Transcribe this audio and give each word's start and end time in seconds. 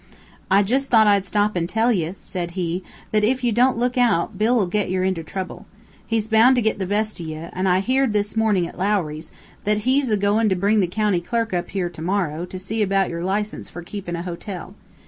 "I 0.49 0.63
just 0.63 0.89
thought 0.89 1.05
I'd 1.05 1.27
stop 1.27 1.55
an' 1.55 1.67
tell 1.67 1.91
ye," 1.93 2.13
said 2.15 2.51
he, 2.57 2.83
"that 3.11 3.23
ef 3.23 3.43
ye 3.43 3.51
don't 3.51 3.77
look 3.77 3.99
out, 3.99 4.35
Bill'll 4.35 4.65
get 4.65 4.89
ye 4.89 4.95
inter 4.95 5.21
trouble. 5.21 5.67
He's 6.07 6.27
bound 6.27 6.55
to 6.55 6.61
git 6.63 6.79
the 6.79 6.87
best 6.87 7.21
o' 7.21 7.23
ye, 7.23 7.35
an' 7.35 7.67
I 7.67 7.81
heared 7.81 8.11
this 8.11 8.35
mornin', 8.35 8.65
at 8.65 8.79
Lowry's, 8.79 9.31
that 9.63 9.85
he's 9.87 10.09
agoin' 10.09 10.49
to 10.49 10.55
bring 10.55 10.79
the 10.79 10.87
county 10.87 11.21
clerk 11.21 11.53
up 11.53 11.69
here 11.69 11.87
to 11.87 12.01
morrow, 12.01 12.45
to 12.45 12.57
see 12.57 12.81
about 12.81 13.09
yer 13.11 13.21
license 13.23 13.69
fur 13.69 13.83
keepin' 13.83 14.15
a 14.15 14.23
hotel. 14.23 14.73